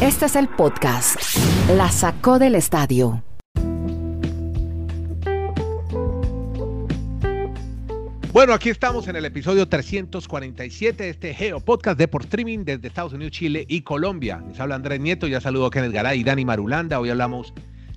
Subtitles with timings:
[0.00, 1.16] Este es el podcast.
[1.76, 3.22] La sacó del estadio.
[8.32, 12.88] Bueno, aquí estamos en el episodio 347 de este Geo Podcast de por streaming desde
[12.88, 14.42] Estados Unidos, Chile y Colombia.
[14.48, 17.00] Les habla Andrés Nieto, ya saludo a Kenneth Garay y Dani Marulanda.
[17.00, 17.52] Hoy hablamos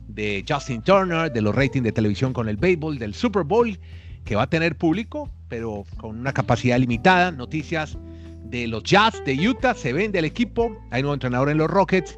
[0.07, 3.79] de Justin Turner, de los ratings de televisión con el béisbol, del Super Bowl,
[4.25, 7.31] que va a tener público, pero con una capacidad limitada.
[7.31, 7.97] Noticias
[8.43, 12.17] de los Jazz de Utah, se vende el equipo, hay nuevo entrenador en los Rockets.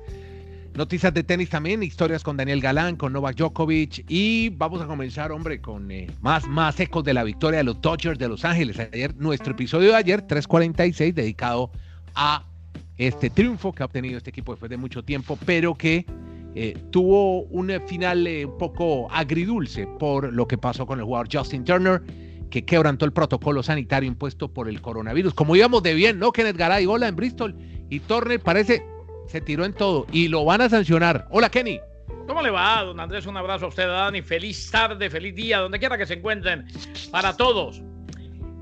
[0.74, 5.32] Noticias de tenis también, historias con Daniel Galán, con Novak Djokovic y vamos a comenzar,
[5.32, 8.78] hombre, con eh, más, más ecos de la victoria de los Dodgers de Los Ángeles.
[8.80, 11.72] Ayer, nuestro episodio de ayer, 346, dedicado
[12.14, 12.44] a
[12.98, 16.06] este triunfo que ha obtenido este equipo después de mucho tiempo, pero que
[16.56, 21.28] eh, tuvo un final eh, un poco agridulce por lo que pasó con el jugador
[21.32, 22.02] Justin Turner,
[22.50, 25.34] que quebrantó el protocolo sanitario impuesto por el coronavirus.
[25.34, 26.32] Como íbamos de bien, ¿no?
[26.32, 27.56] Kenneth Garay, hola en Bristol,
[27.90, 28.84] y Turner parece
[29.28, 31.28] se tiró en todo y lo van a sancionar.
[31.32, 31.80] Hola, Kenny.
[32.28, 33.26] ¿Cómo le va, don Andrés?
[33.26, 34.22] Un abrazo a usted, Dani.
[34.22, 36.66] Feliz tarde, feliz día, donde quiera que se encuentren,
[37.12, 37.82] para todos.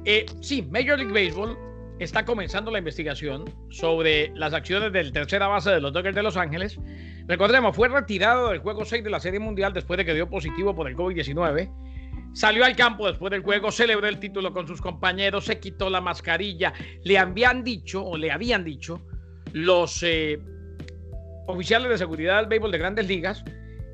[0.06, 1.58] Eh, sí, Major League Baseball
[2.00, 6.36] está comenzando la investigación sobre las acciones del tercera base de los Dodgers de Los
[6.36, 6.78] Ángeles.
[7.28, 10.76] Recordemos, fue retirado del juego 6 de la Serie Mundial después de que dio positivo
[10.76, 11.70] por el COVID-19.
[12.34, 16.02] Salió al campo después del juego, celebró el título con sus compañeros, se quitó la
[16.02, 16.74] mascarilla.
[17.04, 19.02] Le habían dicho, o le habían dicho,
[19.54, 20.40] los eh,
[21.48, 23.44] oficiales de seguridad del béisbol de grandes ligas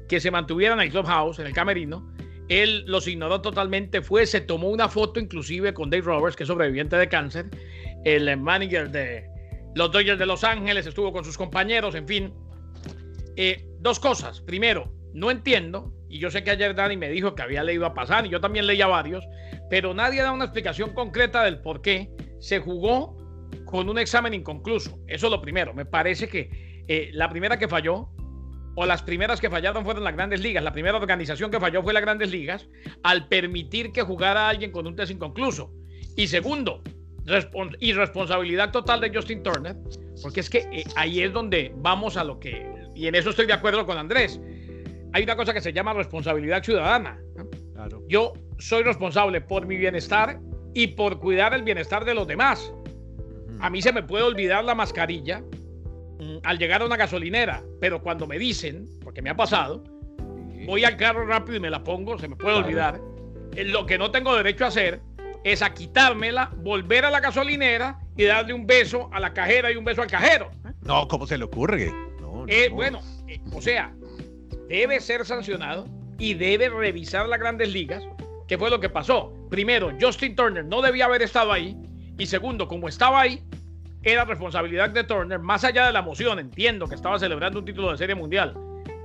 [0.07, 2.13] que se mantuvieran en el clubhouse, en el camerino.
[2.47, 6.47] Él los ignoró totalmente, fue, se tomó una foto inclusive con Dave Roberts, que es
[6.47, 7.47] sobreviviente de cáncer,
[8.05, 9.29] el manager de
[9.75, 12.33] los Dodgers de Los Ángeles, estuvo con sus compañeros, en fin.
[13.35, 14.41] Eh, dos cosas.
[14.41, 17.93] Primero, no entiendo, y yo sé que ayer Dani me dijo que había leído a
[17.93, 19.25] pasar, y yo también leía varios,
[19.69, 23.17] pero nadie da una explicación concreta del por qué se jugó
[23.66, 24.99] con un examen inconcluso.
[25.07, 25.73] Eso es lo primero.
[25.73, 28.09] Me parece que eh, la primera que falló,
[28.75, 30.63] o las primeras que fallaron fueron las grandes ligas.
[30.63, 32.67] La primera organización que falló fue las grandes ligas
[33.03, 35.72] al permitir que jugara alguien con un test inconcluso.
[36.16, 36.81] Y segundo,
[37.79, 39.75] irresponsabilidad total de Justin Turner,
[40.22, 43.45] porque es que eh, ahí es donde vamos a lo que, y en eso estoy
[43.45, 44.39] de acuerdo con Andrés,
[45.14, 47.20] hay una cosa que se llama responsabilidad ciudadana.
[48.08, 50.40] Yo soy responsable por mi bienestar
[50.74, 52.72] y por cuidar el bienestar de los demás.
[53.59, 55.44] A mí se me puede olvidar la mascarilla
[56.44, 59.84] al llegar a una gasolinera, pero cuando me dicen, porque me ha pasado,
[60.66, 63.00] voy al carro rápido y me la pongo, se me puede olvidar.
[63.56, 65.02] Eh, lo que no tengo derecho a hacer
[65.44, 69.78] es a quitármela, volver a la gasolinera y darle un beso a la cajera y
[69.78, 70.52] un beso al cajero.
[70.81, 71.94] No, ¿cómo se le ocurre?
[72.47, 73.94] Eh, bueno, eh, o sea,
[74.69, 75.88] debe ser sancionado
[76.18, 78.03] y debe revisar las grandes ligas
[78.47, 79.34] qué fue lo que pasó.
[79.50, 81.78] Primero, Justin Turner no debía haber estado ahí.
[82.18, 83.41] Y segundo, como estaba ahí,
[84.03, 87.91] era responsabilidad de Turner, más allá de la emoción, entiendo que estaba celebrando un título
[87.91, 88.56] de serie mundial,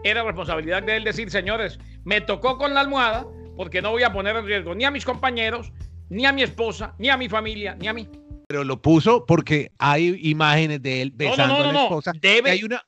[0.02, 3.26] era responsabilidad de él decir, señores, me tocó con la almohada
[3.56, 5.72] porque no voy a poner en riesgo ni a mis compañeros,
[6.08, 8.08] ni a mi esposa, ni a mi familia, ni a mí.
[8.48, 12.12] Pero lo puso porque hay imágenes de él besando a la esposa.
[12.20, 12.82] Debe, hay una...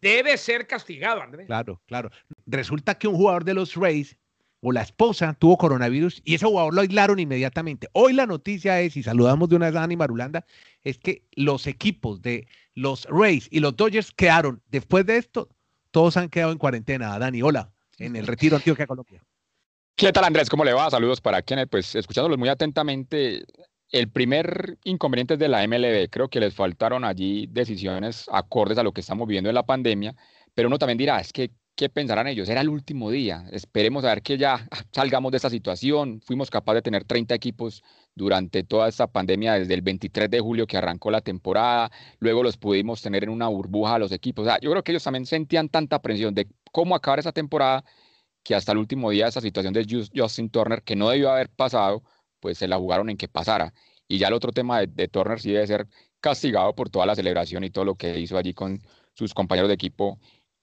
[0.00, 1.46] debe ser castigado, Andrés.
[1.46, 2.10] Claro, claro.
[2.46, 4.16] Resulta que un jugador de los Rays
[4.60, 7.88] o la esposa tuvo coronavirus y ese jugador lo aislaron inmediatamente.
[7.92, 10.44] Hoy la noticia es, y saludamos de una vez a Dani Marulanda,
[10.82, 15.48] es que los equipos de los Rays y los Dodgers quedaron, después de esto,
[15.90, 17.18] todos han quedado en cuarentena.
[17.18, 19.22] Dani, hola, en el retiro Antioquia, Colombia.
[19.96, 20.48] ¿Qué tal Andrés?
[20.48, 20.90] ¿Cómo le va?
[20.90, 23.44] Saludos para quienes, pues escuchándolos muy atentamente,
[23.92, 26.08] el primer inconveniente es de la MLB.
[26.10, 30.14] Creo que les faltaron allí decisiones acordes a lo que estamos viviendo en la pandemia,
[30.54, 32.50] pero uno también dirá, es que ¿Qué pensarán ellos?
[32.50, 33.46] Era el último día.
[33.50, 36.20] Esperemos a ver que ya salgamos de esta situación.
[36.20, 37.82] Fuimos capaces de tener 30 equipos
[38.14, 41.90] durante toda esta pandemia, desde el 23 de julio que arrancó la temporada.
[42.18, 44.46] Luego los pudimos tener en una burbuja a los equipos.
[44.60, 47.84] yo creo que ellos también sentían tanta presión de cómo acabar esa temporada
[48.42, 52.02] que hasta el último día esa situación de Justin Turner, que no debió haber pasado,
[52.42, 53.72] pues se la jugaron en que pasara.
[54.08, 55.86] Y ya el otro tema de, de Turner sí debe ser
[56.20, 58.82] castigado por toda la celebración y todo lo que hizo allí con
[59.14, 60.18] sus compañeros de equipo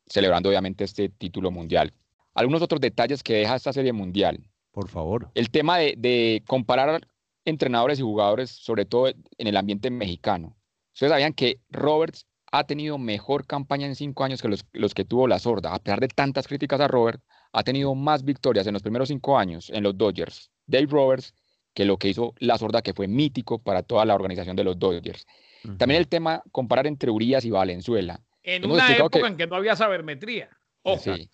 [0.10, 1.94] celebrando obviamente este título mundial.
[2.34, 4.40] Algunos otros detalles que deja esta serie mundial.
[4.72, 5.32] Por favor.
[5.36, 7.08] El tema de, comparar
[7.46, 10.56] entrenadores y jugadores, sobre todo en el ambiente mexicano.
[10.94, 15.06] Ustedes sabían que Roberts ha tenido mejor campaña en cinco años que los, los, que
[15.06, 15.74] tuvo la sorda.
[15.74, 17.22] A pesar de tantas críticas a Robert,
[17.52, 20.52] ha tenido más victorias en los primeros cinco años en los Dodgers.
[20.66, 21.34] Dave Roberts
[21.74, 24.78] que lo que hizo la sorda, que fue mítico para toda la organización de los
[24.78, 25.26] Dodgers.
[25.78, 28.22] También el tema, comparar entre Urias y Valenzuela.
[28.44, 30.50] En una época en que no había sabermetría.
[30.98, 31.30] Sí.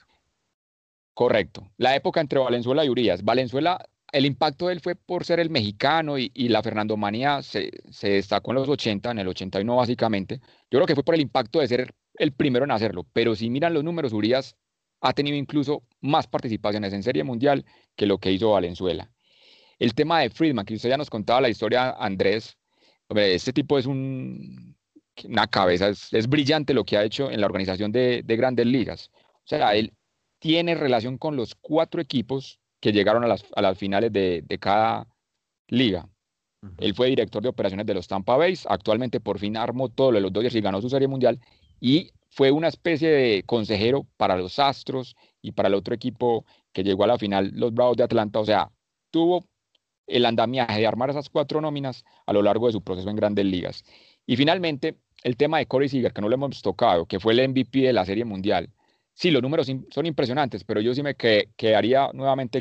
[1.14, 1.72] Correcto.
[1.78, 3.24] La época entre Valenzuela y Urias.
[3.24, 3.80] Valenzuela,
[4.12, 8.10] el impacto de él fue por ser el mexicano y, la Fernando Manía se, se,
[8.10, 10.40] destacó en los 80, en el 81 básicamente.
[10.70, 13.50] Yo creo que fue por el impacto de ser el primero en hacerlo, pero si
[13.50, 14.56] miran los números, Urias
[15.02, 17.66] ha tenido incluso más participaciones en Serie Mundial
[17.96, 19.12] que lo que hizo Valenzuela.
[19.80, 22.58] El tema de Friedman, que usted ya nos contaba la historia, Andrés,
[23.10, 24.76] este tipo es un,
[25.26, 29.12] una cabeza, es, brillante lo que ha hecho en la organización de, grandes ligas.
[29.14, 29.94] O sea, él
[30.40, 34.58] tiene relación con los cuatro equipos que llegaron a las, a las finales de, de,
[34.60, 35.08] cada
[35.68, 36.08] liga.
[36.80, 40.18] Él fue director de operaciones de los Tampa Bay, actualmente por fin armó todo lo
[40.18, 41.40] de los Dodgers y ganó su serie mundial
[41.80, 46.44] y fue una especie de consejero para los Astros y para el otro equipo
[46.74, 48.40] que llegó a la final, los Bravos de Atlanta.
[48.40, 48.72] O sea,
[49.12, 49.46] tuvo
[50.08, 53.46] el andamiaje de armar esas cuatro nóminas a lo largo de su proceso en grandes
[53.46, 53.84] ligas.
[54.26, 57.50] Y finalmente, el tema de Corey Seager, que no lo hemos tocado, que fue el
[57.50, 58.70] MVP de la Serie Mundial.
[59.14, 62.60] Sí, los números son impresionantes, pero yo sí me quedaría nuevamente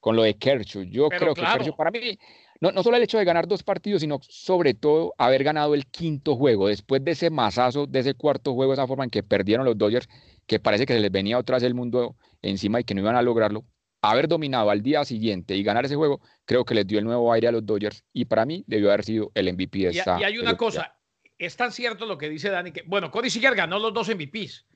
[0.00, 0.82] con lo de Kershaw.
[0.82, 2.18] Yo creo que Kershaw, para mí,
[2.60, 5.86] no, no solo el hecho de ganar dos partidos, sino sobre todo haber ganado el
[5.86, 9.66] quinto juego, después de ese masazo, de ese cuarto juego, esa forma en que perdieron
[9.66, 10.08] los Dodgers,
[10.46, 13.16] que parece que se les venía otra vez el mundo encima y que no iban
[13.16, 13.64] a lograrlo,
[14.10, 17.32] haber dominado al día siguiente y ganar ese juego, creo que les dio el nuevo
[17.32, 20.20] aire a los Dodgers y para mí debió haber sido el MVP de esta.
[20.20, 20.96] Y, hay una cosa,
[21.38, 24.66] es tan cierto lo que dice Dani que, bueno, Cody Seager ganó los dos MVPs.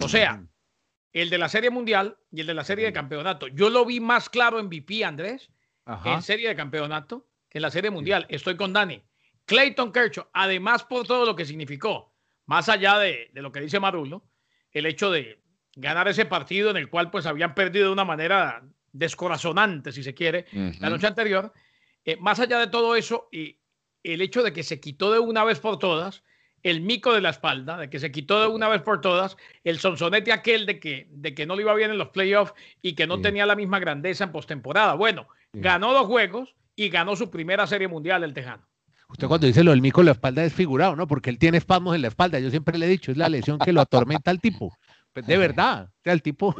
[0.00, 0.42] O sea,
[1.12, 3.48] el de la Serie Mundial y el de la Serie de Campeonato.
[3.48, 5.50] Yo lo vi más claro en MVP, Andrés,
[6.04, 8.26] en Serie de Campeonato que en la Serie Mundial.
[8.28, 9.02] Estoy con Dani.
[9.46, 12.14] Clayton Kershaw, además por todo lo que significó,
[12.46, 14.24] más allá de, de lo que dice Marulo,
[14.72, 15.44] el hecho de
[15.76, 20.14] ganar ese partido en el cual pues habían perdido de una manera descorazonante, si se
[20.14, 20.46] quiere,
[20.80, 21.52] la noche anterior.
[22.04, 23.58] Eh, más allá de todo eso, y
[24.02, 26.22] el hecho de que se quitó de una vez por todas
[26.62, 29.78] el mico de la espalda, de que se quitó de una vez por todas el
[29.78, 33.06] sonsonete aquel de que, de que no le iba bien en los playoffs y que
[33.06, 34.94] no tenía la misma grandeza en postemporada.
[34.94, 38.66] Bueno, ganó dos juegos y ganó su primera serie mundial el Tejano.
[39.10, 41.06] Usted cuando dice lo del mico de la espalda es figurado, ¿no?
[41.06, 42.38] Porque él tiene espasmos en la espalda.
[42.40, 44.76] Yo siempre le he dicho, es la lesión que lo atormenta al tipo.
[45.14, 46.56] Pues, de verdad, o sea, el tipo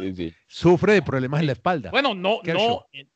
[0.46, 1.90] sufre de problemas en la espalda.
[1.90, 3.08] Bueno, no, no, eh,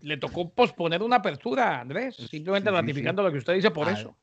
[0.00, 4.16] le tocó posponer una apertura, Andrés, simplemente ratificando lo que usted dice por ah, eso.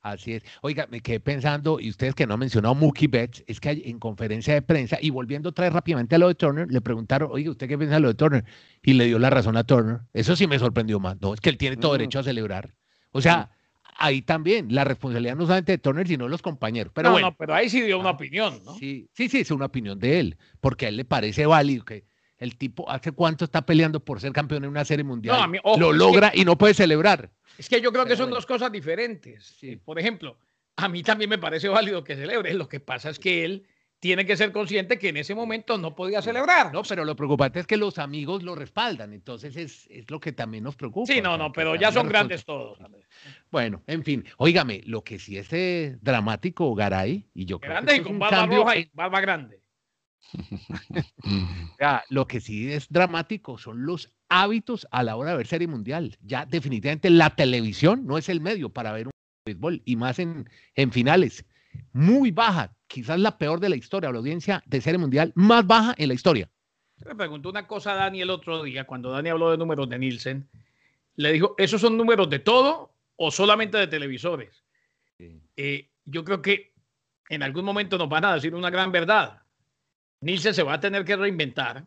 [0.00, 0.42] Así es.
[0.62, 3.98] Oiga, me quedé pensando, y ustedes que no han mencionado Mookie Betts, es que en
[3.98, 7.50] conferencia de prensa, y volviendo otra vez rápidamente a lo de Turner, le preguntaron, oye,
[7.50, 8.44] ¿usted qué piensa de lo de Turner?
[8.82, 10.00] Y le dio la razón a Turner.
[10.14, 11.34] Eso sí me sorprendió más, ¿no?
[11.34, 11.98] Es que él tiene todo mm.
[11.98, 12.74] derecho a celebrar.
[13.12, 13.50] O sea,
[13.96, 16.92] ahí también la responsabilidad no solamente de Turner, sino de los compañeros.
[16.94, 18.74] Pero bueno, no, pero ahí sí dio una ah, opinión, ¿no?
[18.76, 22.04] Sí, sí, sí, es una opinión de él, porque a él le parece válido que
[22.38, 25.50] el tipo hace cuánto está peleando por ser campeón en una serie mundial.
[25.78, 27.30] lo logra y no puede celebrar.
[27.56, 29.56] Es que yo creo que son dos cosas diferentes.
[29.84, 30.38] Por ejemplo,
[30.76, 32.54] a mí también me parece válido que celebre.
[32.54, 33.66] Lo que pasa es que él
[34.04, 36.70] tiene que ser consciente que en ese momento no podía celebrar.
[36.74, 40.32] No, pero lo preocupante es que los amigos lo respaldan, entonces es, es lo que
[40.32, 41.10] también nos preocupa.
[41.10, 42.78] Sí, no, no, pero ya son grandes todos.
[43.50, 47.94] Bueno, en fin, óigame, lo que sí es eh, dramático, Garay, y yo creo que
[47.94, 49.62] es con barba roja y barba grande.
[51.80, 55.66] ya, lo que sí es dramático son los hábitos a la hora de ver serie
[55.66, 56.18] mundial.
[56.20, 59.12] Ya definitivamente la televisión no es el medio para ver un
[59.46, 61.46] béisbol y más en, en finales.
[61.94, 65.96] Muy baja quizás la peor de la historia, la audiencia de serie mundial más baja
[65.98, 66.48] en la historia.
[67.04, 69.98] Me preguntó una cosa a Dani el otro día, cuando Dani habló de números de
[69.98, 70.48] Nielsen.
[71.16, 74.62] Le dijo, ¿esos son números de todo o solamente de televisores?
[75.56, 76.72] Eh, yo creo que
[77.30, 79.42] en algún momento nos van a decir una gran verdad.
[80.20, 81.84] Nielsen se va a tener que reinventar.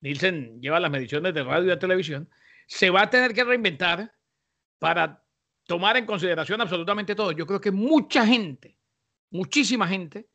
[0.00, 2.30] Nielsen lleva las mediciones de radio y de televisión.
[2.66, 4.10] Se va a tener que reinventar
[4.78, 5.22] para
[5.66, 7.32] tomar en consideración absolutamente todo.
[7.32, 8.78] Yo creo que mucha gente,
[9.30, 10.29] muchísima gente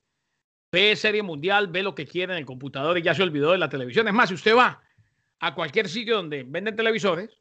[0.75, 3.57] ve serie mundial, ve lo que quiere en el computador y ya se olvidó de
[3.57, 4.09] la televisión.
[4.09, 4.83] Es más, si usted va
[5.39, 7.39] a cualquier sitio donde venden televisores,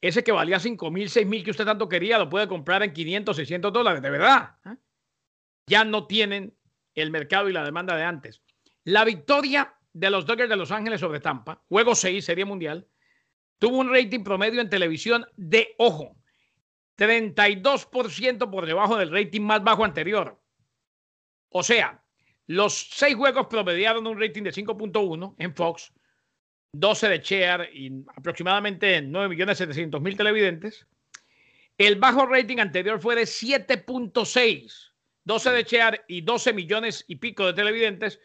[0.00, 2.94] ese que valía 5 mil, 6 mil que usted tanto quería, lo puede comprar en
[2.94, 4.56] 500, 600 dólares, de verdad.
[4.64, 4.76] ¿eh?
[5.66, 6.56] Ya no tienen
[6.94, 8.40] el mercado y la demanda de antes.
[8.84, 12.88] La victoria de los Dodgers de Los Ángeles sobre Tampa, juego 6, serie mundial,
[13.58, 16.16] tuvo un rating promedio en televisión de, ojo,
[16.96, 20.40] 32% por debajo del rating más bajo anterior.
[21.50, 22.03] O sea,
[22.46, 25.92] los seis juegos promediaron un rating de 5.1 en Fox,
[26.72, 30.86] 12 de share y aproximadamente 9.700.000 televidentes.
[31.78, 34.92] El bajo rating anterior fue de 7.6,
[35.24, 38.20] 12 de share y 12 millones y pico de televidentes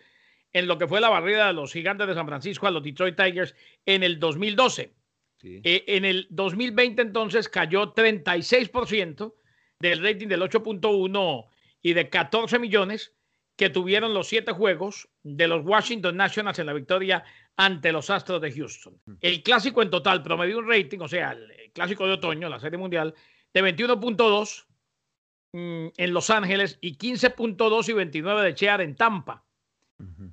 [0.52, 3.16] en lo que fue la barrida de los gigantes de San Francisco a los Detroit
[3.16, 4.94] Tigers en el 2012.
[5.42, 9.34] Eh, en el 2020 entonces cayó 36%
[9.80, 11.48] del rating del 8.1
[11.82, 13.14] y de 14 millones
[13.60, 17.26] que tuvieron los siete juegos de los Washington Nationals en la victoria
[17.58, 18.98] ante los Astros de Houston.
[19.20, 22.78] El clásico en total promedió un rating, o sea, el clásico de otoño, la Serie
[22.78, 23.14] Mundial,
[23.54, 24.66] de 21.2
[25.52, 29.44] mm, en Los Ángeles y 15.2 y 29 de share en Tampa.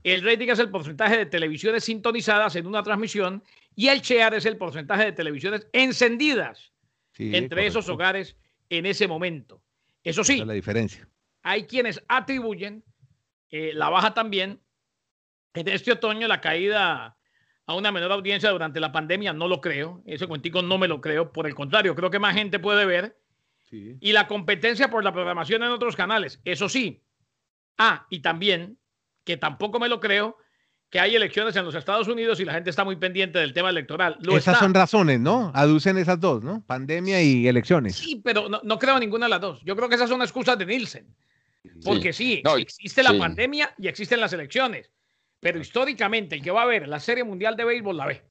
[0.04, 3.42] El rating es el porcentaje de televisiones sintonizadas en una transmisión
[3.75, 6.71] y el share es el porcentaje de televisiones encendidas
[7.18, 8.37] entre esos hogares
[8.71, 9.61] en ese momento.
[10.04, 11.09] Eso sí, la diferencia.
[11.42, 12.85] hay quienes atribuyen
[13.50, 14.61] eh, la baja también
[15.55, 17.17] en este otoño, la caída
[17.67, 20.03] a una menor audiencia durante la pandemia, no lo creo.
[20.07, 21.33] Ese cuentico no me lo creo.
[21.33, 23.19] Por el contrario, creo que más gente puede ver.
[23.71, 27.03] Y la competencia por la programación en otros canales, eso sí.
[27.76, 28.79] Ah, y también,
[29.25, 30.38] que tampoco me lo creo,
[30.88, 33.71] que hay elecciones en los Estados Unidos y la gente está muy pendiente del tema
[33.71, 34.19] electoral.
[34.31, 35.50] esas son razones, ¿no?
[35.55, 36.62] Aducen esas dos, ¿no?
[36.65, 37.97] Pandemia y elecciones.
[37.97, 39.61] Sí, pero no, creo ninguna de las dos.
[39.65, 41.07] Yo creo que esas son excusas de Nielsen.
[41.85, 44.90] Porque sí, existe la pandemia y existen las elecciones.
[45.40, 48.23] Pero históricamente, el que va a ver la Serie Mundial de Béisbol la ve.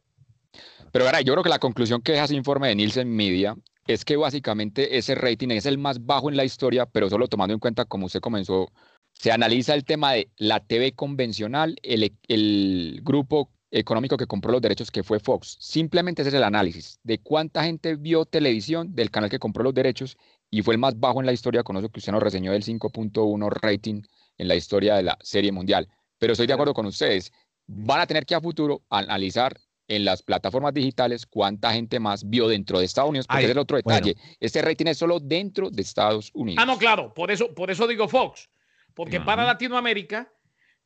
[0.91, 3.55] Pero ahora, yo creo que la conclusión que deja ese informe de Nielsen Media
[3.87, 7.53] es que básicamente ese rating es el más bajo en la historia, pero solo tomando
[7.53, 8.71] en cuenta como usted comenzó
[9.19, 14.61] se analiza el tema de la TV convencional, el, el, grupo económico que compró los
[14.61, 15.57] derechos que fue Fox.
[15.59, 19.73] Simplemente ese es el análisis de cuánta gente vio televisión del canal que compró los
[19.73, 20.17] derechos
[20.49, 22.63] y fue el más bajo en la historia con eso que usted nos reseñó del
[22.63, 24.01] 5.1 rating
[24.37, 25.87] en la historia de la Serie Mundial.
[26.17, 27.31] Pero estoy de acuerdo con ustedes,
[27.67, 32.47] van a tener que a futuro analizar en las plataformas digitales cuánta gente más vio
[32.47, 34.15] dentro de Estados Unidos, porque ese es el otro detalle.
[34.39, 36.61] Este rating es solo dentro de Estados Unidos.
[36.61, 38.49] Ah, no, claro, por eso, por eso digo Fox
[38.95, 40.31] porque para Latinoamérica,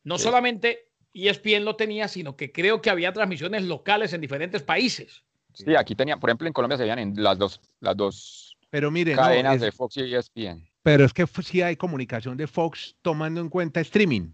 [0.03, 0.25] no sí.
[0.25, 5.23] solamente ESPN lo tenía, sino que creo que había transmisiones locales en diferentes países.
[5.53, 8.91] Sí, aquí tenía, por ejemplo, en Colombia se veían en las dos, las dos pero
[8.91, 10.67] mire, cadenas de Fox y ESPN.
[10.83, 14.31] Pero es que sí hay comunicación de Fox tomando en cuenta streaming.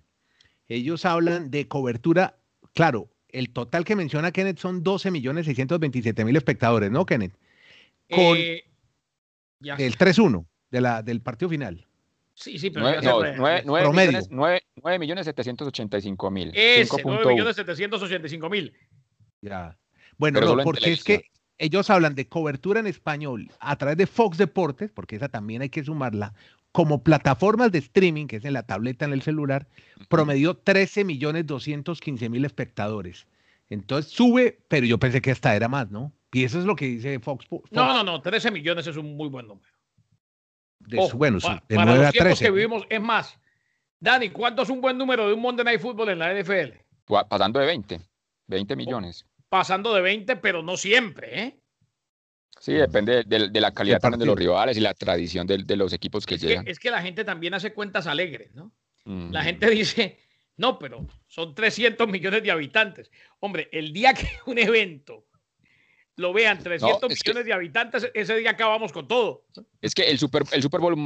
[0.67, 2.37] Ellos hablan de cobertura,
[2.73, 7.33] claro, el total que menciona Kenneth son 12 millones 627 mil espectadores, ¿no, Kenneth?
[8.09, 8.63] Con eh,
[9.61, 11.85] el 3-1 de la, del partido final.
[12.33, 16.51] Sí, sí, pero 9, millones 785 mil.
[16.53, 18.73] Ese, 9 millones 785 mil.
[19.41, 19.77] Ya.
[20.17, 24.37] Bueno, no, porque es que ellos hablan de cobertura en español a través de Fox
[24.37, 26.33] Deportes, porque esa también hay que sumarla,
[26.71, 29.67] como plataformas de streaming, que es en la tableta, en el celular,
[30.09, 33.27] promedió 13 millones 215 mil espectadores.
[33.69, 36.11] Entonces sube, pero yo pensé que esta era más, ¿no?
[36.31, 37.45] Y eso es lo que dice Fox.
[37.45, 37.71] Fox.
[37.71, 39.75] No, no, no, 13 millones es un muy buen número
[41.13, 42.45] bueno, sí, de para 9 los a 13.
[42.45, 43.37] que vivimos, es más.
[43.99, 46.73] Dani, ¿cuánto es un buen número de un Monday Night Football en la NFL?
[47.29, 48.01] Pasando de 20,
[48.47, 49.25] 20 millones.
[49.55, 51.59] Pasando de 20, pero no siempre, ¿eh?
[52.59, 56.25] Sí, depende de, la calidad también de los rivales y la tradición de, los equipos
[56.25, 56.67] que llegan.
[56.67, 58.73] es que la gente también hace cuentas alegres, ¿no?
[59.05, 60.19] La gente dice,
[60.57, 63.09] no, pero son 300 millones de habitantes.
[63.39, 65.25] Hombre, el día que un evento
[66.17, 69.45] lo vean 300 millones de habitantes, ese día acabamos con todo.
[69.79, 70.97] Es que el Super, el Super Bowl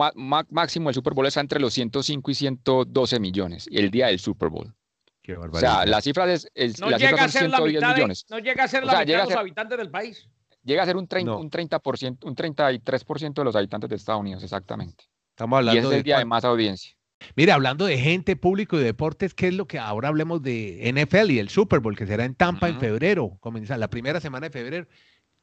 [0.50, 4.50] máximo, el Super Bowl está entre los 105 y 112 millones, el día del Super
[4.50, 4.74] Bowl.
[5.22, 8.26] Qué o sea, las cifras, es, no llega a ser la mitad millones.
[8.30, 10.28] no llega a ser la mitad de los habitantes del país.
[10.64, 14.44] Llega a ser un 30, un 30%, un 33% de los habitantes de Estados Unidos,
[14.44, 15.06] exactamente.
[15.32, 16.96] Estamos hablando y ese es el día de más audiencia.
[17.36, 21.32] Mira, hablando de gente, público y deportes, ¿qué es lo que ahora hablemos de NFL
[21.32, 24.52] y el Super Bowl, que será en Tampa en febrero, comienza la primera semana de
[24.52, 24.88] febrero?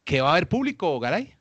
[0.04, 1.34] ¿Qué va a haber público, Garay?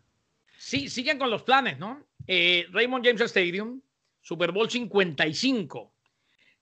[0.58, 2.02] Sí, siguen con los planes, ¿no?
[2.28, 3.82] Eh, Raymond James Stadium,
[4.22, 5.94] Super Bowl 55.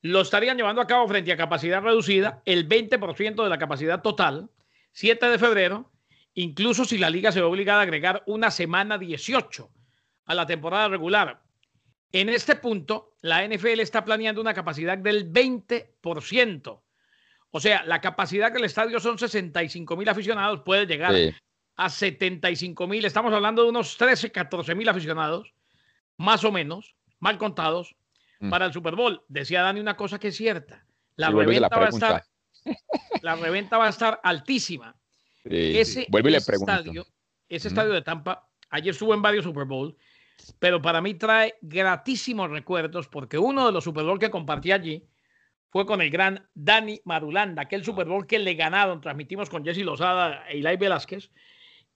[0.03, 4.49] Lo estarían llevando a cabo frente a capacidad reducida, el 20% de la capacidad total,
[4.91, 5.89] 7 de febrero,
[6.33, 9.71] incluso si la liga se ve obligada a agregar una semana 18
[10.25, 11.41] a la temporada regular.
[12.11, 16.81] En este punto, la NFL está planeando una capacidad del 20%.
[17.51, 21.15] O sea, la capacidad del estadio son 65 mil aficionados, puede llegar
[21.77, 23.05] a 75 mil.
[23.05, 25.53] Estamos hablando de unos 13, 14 mil aficionados,
[26.17, 27.95] más o menos, mal contados,
[28.43, 28.49] mm.
[28.49, 29.21] para el Super Bowl.
[29.27, 30.85] Decía Dani una cosa que es cierta.
[31.15, 32.23] La reventa va a estar,
[33.21, 34.95] la reventa va a estar altísima.
[35.43, 37.05] ese, estadio,
[37.49, 39.95] ese estadio de Tampa, ayer subo en varios Super Bowl
[40.59, 45.07] pero para mí trae gratísimos recuerdos porque uno de los Super Bowl que compartí allí
[45.69, 49.83] fue con el gran Dani Marulanda, aquel Super Bowl que le ganaron, transmitimos con Jesse
[49.83, 51.31] Lozada e Eli Velázquez,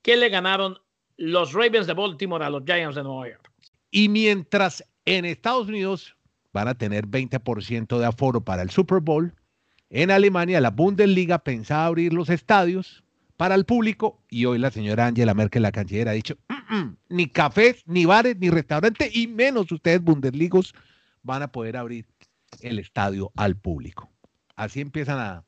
[0.02, 0.78] que le ganaron
[1.16, 3.52] los Ravens de Baltimore a los Giants de Nueva York.
[3.90, 6.16] Y mientras en Estados Unidos
[6.52, 9.34] van a tener 20% de aforo para el Super Bowl,
[9.90, 13.04] en Alemania la Bundesliga pensaba abrir los estadios
[13.36, 16.36] para el público y hoy la señora Angela Merkel, la canciller, ha dicho,
[17.08, 20.74] ni cafés, ni bares, ni restaurantes y menos ustedes Bundesligos
[21.22, 22.06] van a poder abrir
[22.60, 24.10] el estadio al público.
[24.56, 25.44] Así empiezan a,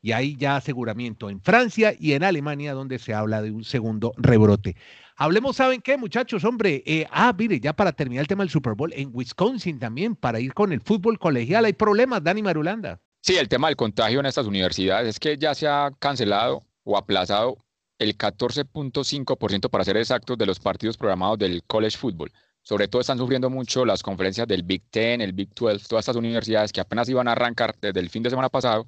[0.00, 4.12] y hay ya aseguramiento en Francia y en Alemania donde se habla de un segundo
[4.16, 4.76] rebrote.
[5.16, 6.44] Hablemos, ¿saben qué, muchachos?
[6.44, 10.14] Hombre, eh, ah, mire, ya para terminar el tema del Super Bowl, en Wisconsin también,
[10.14, 13.00] para ir con el fútbol colegial, hay problemas, Dani Marulanda.
[13.20, 16.96] Sí, el tema del contagio en estas universidades es que ya se ha cancelado o
[16.96, 17.58] aplazado
[17.98, 22.30] el 14.5% para ser exactos de los partidos programados del college football.
[22.62, 26.16] Sobre todo están sufriendo mucho las conferencias del Big Ten, el Big 12, todas estas
[26.16, 28.86] universidades que apenas iban a arrancar desde el fin de semana pasado,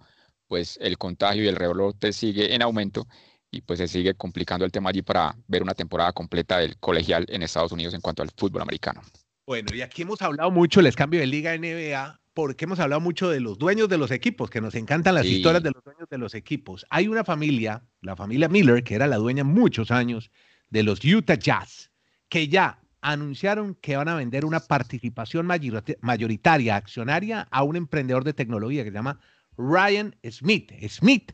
[0.50, 3.06] pues el contagio y el rebrote sigue en aumento
[3.52, 7.24] y pues se sigue complicando el tema allí para ver una temporada completa del colegial
[7.28, 9.00] en Estados Unidos en cuanto al fútbol americano.
[9.46, 13.30] Bueno, y aquí hemos hablado mucho, les cambio de liga NBA, porque hemos hablado mucho
[13.30, 16.18] de los dueños de los equipos, que nos encantan las historias de los dueños de
[16.18, 16.84] los equipos.
[16.90, 20.32] Hay una familia, la familia Miller, que era la dueña muchos años
[20.68, 21.92] de los Utah Jazz,
[22.28, 28.34] que ya anunciaron que van a vender una participación mayoritaria, accionaria, a un emprendedor de
[28.34, 29.20] tecnología que se llama
[29.60, 30.72] Ryan Smith.
[30.88, 31.32] Smith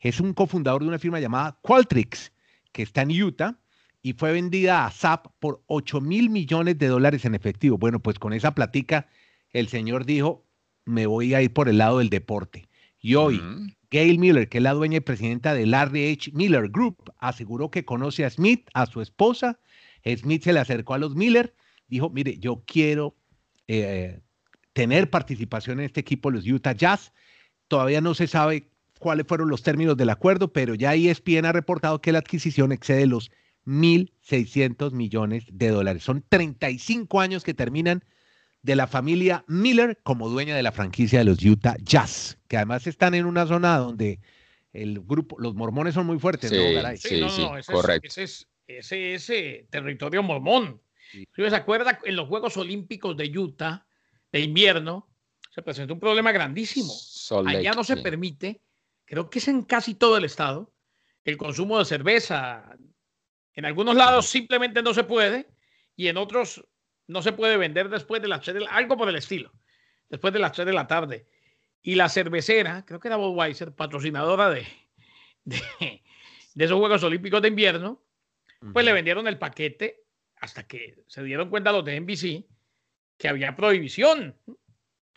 [0.00, 2.32] es un cofundador de una firma llamada Qualtrics,
[2.72, 3.58] que está en Utah
[4.02, 7.76] y fue vendida a SAP por 8 mil millones de dólares en efectivo.
[7.76, 9.08] Bueno, pues con esa platica
[9.50, 10.46] el señor dijo,
[10.84, 12.68] me voy a ir por el lado del deporte.
[13.00, 13.40] Y hoy,
[13.90, 16.30] Gail Miller, que es la dueña y presidenta de Larry H.
[16.34, 19.58] Miller Group, aseguró que conoce a Smith, a su esposa.
[20.16, 21.54] Smith se le acercó a los Miller,
[21.88, 23.16] dijo, mire, yo quiero
[23.66, 24.20] eh,
[24.72, 27.12] tener participación en este equipo, los Utah Jazz.
[27.68, 28.68] Todavía no se sabe
[28.98, 33.06] cuáles fueron los términos del acuerdo, pero ya ESPN ha reportado que la adquisición excede
[33.06, 33.30] los
[33.66, 36.04] 1.600 millones de dólares.
[36.04, 38.04] Son 35 años que terminan
[38.62, 42.86] de la familia Miller como dueña de la franquicia de los Utah Jazz, que además
[42.86, 44.20] están en una zona donde
[44.72, 48.08] el grupo, los mormones son muy fuertes, sí, ¿no, Sí, sí, correcto.
[48.08, 50.80] ese es, ese, ese territorio mormón.
[51.12, 53.86] Si se acuerda, en los Juegos Olímpicos de Utah
[54.32, 55.08] de invierno
[55.54, 56.92] se presentó un problema grandísimo.
[57.46, 58.60] Allá no se permite,
[59.04, 60.72] creo que es en casi todo el estado,
[61.24, 62.76] el consumo de cerveza.
[63.54, 65.48] En algunos lados simplemente no se puede
[65.96, 66.64] y en otros
[67.06, 69.52] no se puede vender después de las 3 de la, algo por el estilo,
[70.08, 71.28] después de las 3 de la tarde.
[71.82, 74.66] Y la cervecera, creo que era Budweiser, patrocinadora de,
[75.44, 76.02] de,
[76.56, 78.02] esos Juegos Olímpicos de invierno,
[78.72, 80.04] pues le vendieron el paquete
[80.36, 82.46] hasta que se dieron cuenta los de NBC
[83.16, 84.36] que había prohibición.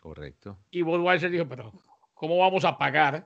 [0.00, 0.58] Correcto.
[0.70, 1.72] Y Budweiser dijo, pero
[2.20, 3.24] ¿cómo vamos a pagar?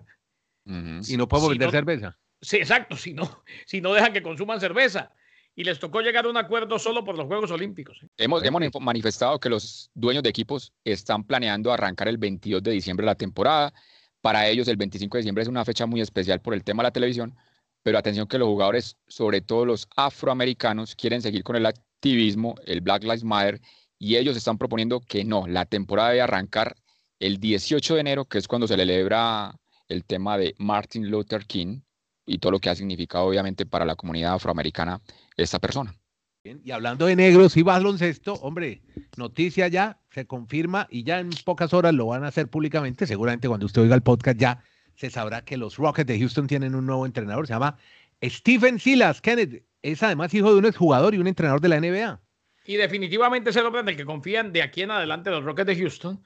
[0.64, 2.16] Y no podemos vender cerveza.
[2.40, 5.10] Sí, exacto, si no, si no dejan que consuman cerveza
[5.56, 8.00] y les tocó llegar a un acuerdo solo por los Juegos Olímpicos.
[8.04, 8.08] ¿eh?
[8.18, 13.04] Hemos, hemos manifestado que los dueños de equipos están planeando arrancar el 22 de diciembre
[13.04, 13.74] la temporada.
[14.20, 16.88] Para ellos el 25 de diciembre es una fecha muy especial por el tema de
[16.88, 17.36] la televisión,
[17.82, 22.80] pero atención que los jugadores, sobre todo los afroamericanos, quieren seguir con el activismo, el
[22.80, 23.60] Black Lives Matter,
[23.98, 26.76] y ellos están proponiendo que no, la temporada debe arrancar
[27.20, 29.54] el 18 de enero, que es cuando se celebra
[29.88, 31.80] el tema de Martin Luther King
[32.26, 35.00] y todo lo que ha significado obviamente para la comunidad afroamericana
[35.36, 35.94] esta persona.
[36.42, 38.82] y hablando de negros y baloncesto, hombre,
[39.16, 43.06] noticia ya, se confirma y ya en pocas horas lo van a hacer públicamente.
[43.06, 44.62] Seguramente cuando usted oiga el podcast ya
[44.96, 47.76] se sabrá que los Rockets de Houston tienen un nuevo entrenador, se llama
[48.22, 49.20] Stephen Silas.
[49.20, 52.20] Kenneth es además hijo de un exjugador y un entrenador de la NBA.
[52.66, 55.66] Y definitivamente es el hombre en el que confían de aquí en adelante los Rockets
[55.66, 56.24] de Houston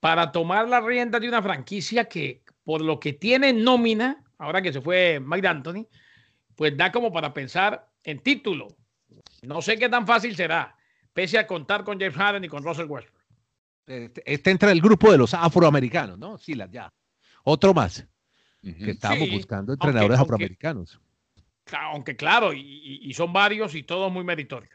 [0.00, 4.72] para tomar la rienda de una franquicia que, por lo que tiene nómina, ahora que
[4.72, 5.86] se fue Mike Anthony,
[6.54, 8.68] pues da como para pensar en título.
[9.42, 10.76] No sé qué tan fácil será,
[11.12, 13.16] pese a contar con James Harden y con Russell Westbrook.
[13.86, 16.38] Este, este entra el grupo de los afroamericanos, ¿no?
[16.38, 16.92] Sí, ya.
[17.44, 18.04] Otro más.
[18.60, 21.00] Que estábamos buscando entrenadores afroamericanos.
[21.72, 24.74] Aunque, claro, y, son varios y todos muy meritorios.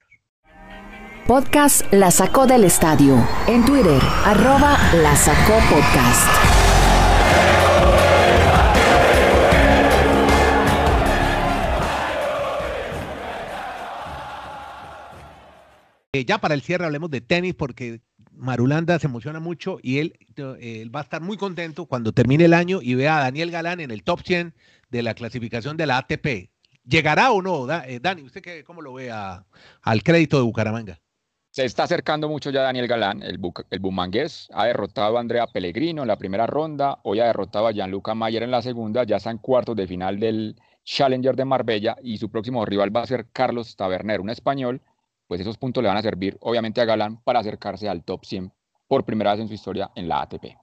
[1.32, 3.26] Podcast La Sacó del Estadio.
[3.48, 6.28] En Twitter, arroba La Sacó Podcast.
[16.12, 18.02] Eh, ya para el cierre hablemos de tenis porque
[18.34, 20.14] Marulanda se emociona mucho y él,
[20.94, 23.92] va a estar muy contento cuando termine el año y vea a Daniel Galán en
[23.92, 24.54] el top 100
[24.90, 26.52] de la clasificación de la ATP.
[26.84, 27.72] ¿Llegará o no?
[27.84, 31.00] Eh, Dani, ¿usted qué, cómo lo ve al crédito de Bucaramanga?
[31.52, 34.48] Se está acercando mucho ya Daniel Galán, el, el bumangués.
[34.54, 37.00] Ha derrotado a Andrea Pellegrino en la primera ronda.
[37.04, 39.04] Hoy ha derrotado a Gianluca Mayer en la segunda.
[39.04, 41.98] Ya está en cuartos de final del Challenger de Marbella.
[42.02, 44.82] Y su próximo rival va a ser Carlos Taberner, un español
[45.32, 48.52] pues esos puntos le van a servir obviamente a Galán para acercarse al top 100
[48.86, 50.58] por primera vez en su historia en la ATP.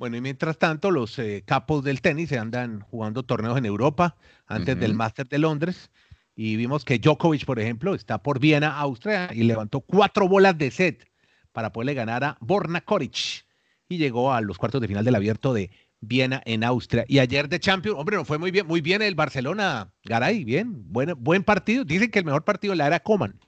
[0.00, 4.16] Bueno, y mientras tanto, los eh, capos del tenis se andan jugando torneos en Europa
[4.48, 5.92] antes del Master de Londres.
[6.42, 10.70] Y vimos que Djokovic, por ejemplo, está por Viena, Austria, y levantó cuatro bolas de
[10.70, 11.06] set
[11.52, 13.44] para poderle ganar a Borna Koric.
[13.90, 17.04] Y llegó a los cuartos de final del abierto de Viena en Austria.
[17.08, 20.90] Y ayer de Champions, hombre, no fue muy bien, muy bien el Barcelona, Garay, bien,
[20.90, 21.84] buen, buen partido.
[21.84, 23.38] Dicen que el mejor partido la era Coman.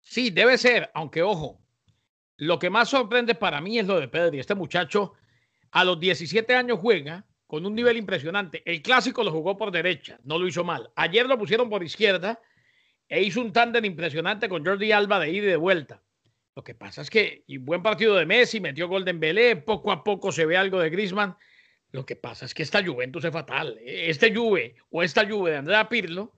[0.00, 1.60] Sí, debe ser, aunque ojo,
[2.38, 4.40] lo que más sorprende para mí es lo de Pedri.
[4.40, 5.12] Este muchacho
[5.72, 8.62] a los 17 años juega con un nivel impresionante.
[8.64, 10.92] El clásico lo jugó por derecha, no lo hizo mal.
[10.94, 12.40] Ayer lo pusieron por izquierda
[13.08, 16.00] e hizo un tándem impresionante con Jordi Alba de ida y de vuelta.
[16.54, 19.90] Lo que pasa es que, y buen partido de Messi, metió gol de Belé, poco
[19.90, 21.36] a poco se ve algo de Griezmann.
[21.90, 23.80] Lo que pasa es que esta Juventus es fatal.
[23.84, 26.32] Este Juve o esta Juve de Andrea Pirlo,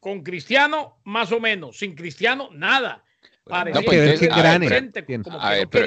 [0.00, 3.06] con Cristiano más o menos, sin Cristiano nada.
[3.44, 3.96] Parecía no, que,
[5.30, 5.86] a ver, pero,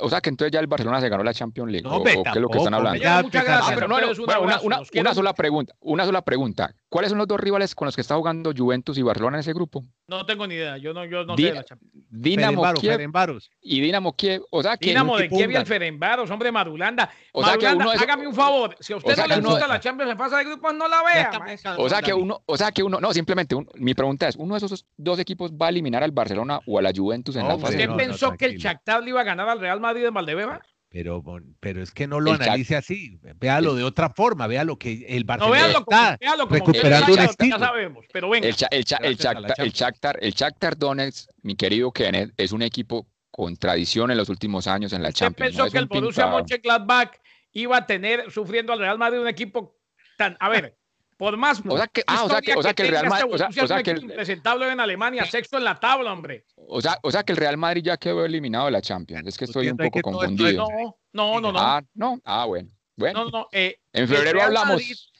[0.00, 1.86] o sea que entonces ya el Barcelona se ganó la Champions League.
[1.86, 3.22] No, ¿o, qué es lo que están hablando?
[3.22, 3.74] muchas gracias.
[3.74, 5.74] pero no, una, una, una, sola pregunta.
[5.80, 6.74] Una sola pregunta.
[6.88, 9.52] ¿Cuáles son los dos rivales con los que está jugando Juventus y Barcelona en ese
[9.52, 9.84] grupo?
[10.06, 10.78] No tengo ni idea.
[10.78, 11.92] Yo no, yo no sé de la Champions.
[12.08, 13.12] Dinamo Kiev
[13.60, 14.42] y Dinamo Kiev.
[14.50, 17.10] O sea que Dinamo de Kiev y el Ferenbaros, hombre, Marulanda.
[17.32, 18.74] O sea que uno es, hágame un favor.
[18.80, 21.30] Si a usted no le gusta la Champions en fase de grupos, no la vea.
[21.76, 24.64] O sea que uno, o sea que uno, no, simplemente mi pregunta es, ¿uno de
[24.64, 27.76] esos dos equipos va a eliminar al Barcelona o a la Juventus en la fase
[27.76, 28.02] de grupos?
[28.02, 30.60] ¿Usted pensó que el Shakhtar le iba a ganar al Real Madrid en Valdebebas?
[30.90, 31.22] Pero,
[31.60, 35.24] pero es que no lo analice así, véalo de otra forma, vea lo que el
[35.24, 36.18] Barcelona no, está
[36.48, 37.58] recuperando un estilo.
[37.58, 38.48] Ya sabemos, pero venga.
[38.48, 44.10] El, el, el, Shakhtar, el Shakhtar Donetsk, mi querido Kenneth, es un equipo con tradición
[44.10, 45.56] en los últimos años en la ¿Usted Champions.
[45.56, 47.10] pensó que el Borussia Mönchengladbach
[47.52, 49.76] iba a tener sufriendo al Real Madrid un equipo
[50.16, 50.77] tan, a ver,
[51.18, 53.34] por más o sea que, ah, o sea que, o sea que el Real Madrid,
[53.34, 56.44] o sea, que el, impresentable en Alemania, sexto en la tabla, hombre.
[56.54, 59.26] O sea, o sea que el Real Madrid ya quedó eliminado de la Champions.
[59.26, 60.68] Es que estoy un poco confundido.
[61.12, 62.20] No, no, no, Ah, no.
[62.24, 62.70] Ah, bueno.
[62.94, 63.24] Bueno.
[63.24, 65.10] No, no, eh, en febrero hablamos.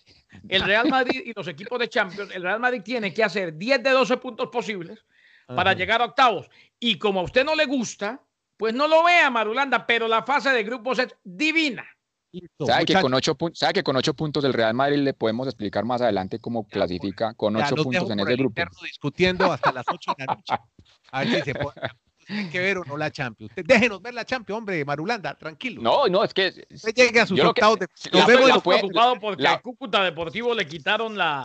[0.48, 3.82] el Real Madrid y los equipos de Champions, el Real Madrid tiene que hacer 10
[3.82, 5.04] de 12 puntos posibles
[5.48, 6.48] para llegar a octavos.
[6.78, 8.22] Y como a usted no le gusta,
[8.56, 11.84] pues no lo vea, Marulanda, pero la fase de grupos es divina.
[12.66, 15.84] ¿Sabe que, con ocho, ¿Sabe que con ocho puntos del Real Madrid le podemos explicar
[15.84, 18.62] más adelante cómo clasifica con ocho puntos en ese grupo?
[18.82, 20.54] discutiendo hasta las ocho de la noche.
[21.12, 21.74] A ver si se puede.
[22.26, 23.50] Tienen que ver o no la Champions.
[23.56, 25.80] déjenos ver la Champions, hombre, Marulanda, tranquilo.
[25.80, 26.66] No, no, es que.
[26.70, 27.88] Usted llegue a sus octavos de.
[28.12, 31.42] Nos vemos preocupado porque la, a Cúcuta Deportivo le quitaron la.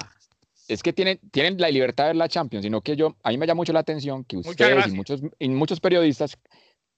[0.67, 3.37] Es que tienen, tienen la libertad de ver la Champions, sino que yo, a mí
[3.37, 6.37] me llama mucho la atención que ustedes y muchos, y muchos periodistas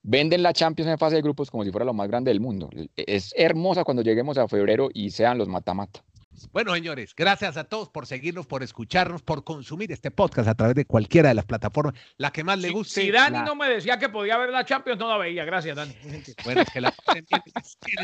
[0.08, 2.70] Venden la Champions en fase de grupos como si fuera lo más grande del mundo.
[2.96, 6.04] Es hermosa cuando lleguemos a febrero y sean los mata-mata.
[6.52, 10.76] Bueno, señores, gracias a todos por seguirnos, por escucharnos, por consumir este podcast a través
[10.76, 13.02] de cualquiera de las plataformas, la que más le guste.
[13.02, 15.44] Si, Dani no me decía que podía ver la Champions, no la veía.
[15.44, 15.96] Gracias, Dani.
[16.44, 16.94] Bueno, es que la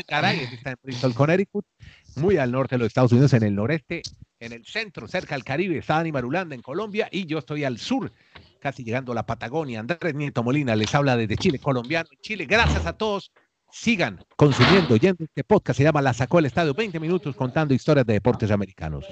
[0.04, 1.64] caray, está en Bristol, Connecticut,
[2.16, 4.02] muy al norte de los Estados Unidos, en el noreste,
[4.40, 7.78] en el centro, cerca del Caribe, está Dani Marulanda en Colombia y yo estoy al
[7.78, 8.10] sur
[8.62, 9.80] casi llegando a la Patagonia.
[9.80, 12.46] Andrés Nieto Molina les habla desde Chile, colombiano Chile.
[12.46, 13.32] Gracias a todos.
[13.70, 15.78] Sigan consumiendo, oyendo este podcast.
[15.78, 16.72] Se llama La Sacó el Estadio.
[16.72, 19.04] 20 minutos contando historias de deportes americanos.